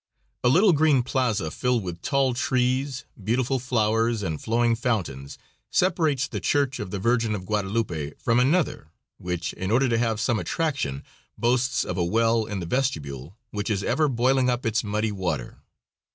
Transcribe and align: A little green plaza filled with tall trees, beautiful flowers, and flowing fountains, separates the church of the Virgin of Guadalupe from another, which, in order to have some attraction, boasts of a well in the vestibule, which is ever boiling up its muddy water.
A 0.43 0.49
little 0.49 0.73
green 0.73 1.03
plaza 1.03 1.51
filled 1.51 1.83
with 1.83 2.01
tall 2.01 2.33
trees, 2.33 3.05
beautiful 3.23 3.59
flowers, 3.59 4.23
and 4.23 4.41
flowing 4.41 4.75
fountains, 4.75 5.37
separates 5.69 6.27
the 6.27 6.39
church 6.39 6.79
of 6.79 6.89
the 6.89 6.97
Virgin 6.97 7.35
of 7.35 7.45
Guadalupe 7.45 8.13
from 8.17 8.39
another, 8.39 8.87
which, 9.19 9.53
in 9.53 9.69
order 9.69 9.87
to 9.87 9.99
have 9.99 10.19
some 10.19 10.39
attraction, 10.39 11.03
boasts 11.37 11.83
of 11.83 11.97
a 11.99 12.03
well 12.03 12.45
in 12.45 12.59
the 12.59 12.65
vestibule, 12.65 13.37
which 13.51 13.69
is 13.69 13.83
ever 13.83 14.07
boiling 14.09 14.49
up 14.49 14.65
its 14.65 14.83
muddy 14.83 15.11
water. 15.11 15.59